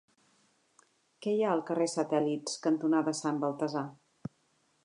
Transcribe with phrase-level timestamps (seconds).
[1.25, 3.89] Què hi ha al carrer Satèl·lits cantonada Sant Baltasar?